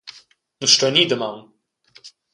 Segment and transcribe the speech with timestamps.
[0.59, 1.41] Nus stuein ir damaun.